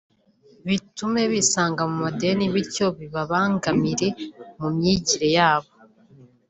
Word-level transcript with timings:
bitume 0.67 1.21
bisanga 1.31 1.81
mu 1.91 1.95
madeni 2.03 2.45
bityo 2.55 2.87
bibabangamire 2.99 4.07
mu 4.59 4.67
myigire 4.75 5.27
ya 5.37 5.51
bo 5.63 5.69